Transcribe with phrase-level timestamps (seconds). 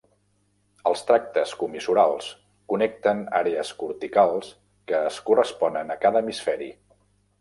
[0.91, 2.29] Els tractes comissurals
[2.73, 4.49] connecten àrees corticals
[4.93, 6.73] que es corresponen a cada hemisferi.